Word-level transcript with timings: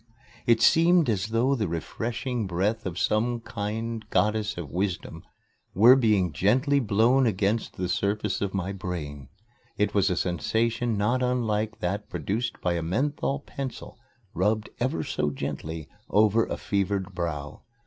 It 0.47 0.63
seemed 0.63 1.11
as 1.11 1.27
though 1.27 1.53
the 1.53 1.67
refreshing 1.67 2.47
breath 2.47 2.87
of 2.87 2.97
some 2.97 3.39
kind 3.39 4.03
Goddess 4.09 4.57
of 4.57 4.71
Wisdom 4.71 5.21
were 5.75 5.95
being 5.95 6.33
gently 6.33 6.79
blown 6.79 7.27
against 7.27 7.75
the 7.77 7.87
surface 7.87 8.41
of 8.41 8.51
my 8.51 8.71
brain. 8.73 9.29
It 9.77 9.93
was 9.93 10.09
a 10.09 10.15
sensation 10.17 10.97
not 10.97 11.21
unlike 11.21 11.81
that 11.81 12.09
produced 12.09 12.59
by 12.61 12.73
a 12.73 12.81
menthol 12.81 13.41
pencil 13.41 13.99
rubbed 14.33 14.71
ever 14.79 15.03
so 15.03 15.29
gently 15.29 15.87
over 16.09 16.47
a 16.47 16.57
fevered 16.57 17.13
brow. 17.13 17.61